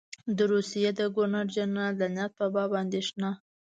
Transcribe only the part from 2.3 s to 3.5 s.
په باب اندېښنه.